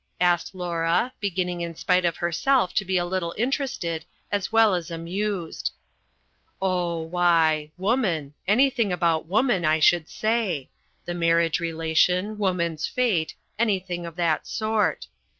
asked 0.19 0.55
Laura, 0.55 1.13
beginning 1.19 1.61
in 1.61 1.75
spite 1.75 2.03
of 2.05 2.17
herself 2.17 2.73
to 2.73 2.83
be 2.83 2.97
a 2.97 3.05
little 3.05 3.35
interested 3.37 4.03
as 4.31 4.51
well 4.51 4.73
as 4.73 4.89
amused. 4.89 5.71
"Oh, 6.59 6.99
why; 7.01 7.69
woman 7.77 8.33
something 8.49 8.91
about 8.91 9.27
woman, 9.27 9.63
I 9.63 9.79
should 9.79 10.09
say; 10.09 10.69
the 11.05 11.13
marriage 11.13 11.59
relation, 11.59 12.39
woman's 12.39 12.87
fate, 12.87 13.35
anything 13.59 14.07
of 14.07 14.15
that 14.15 14.47
sort. 14.47 15.05